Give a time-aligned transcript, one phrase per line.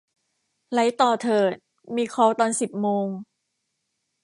[0.71, 1.53] ไหลต่อเถิด
[1.95, 3.07] มีคอลตอนสิบโมง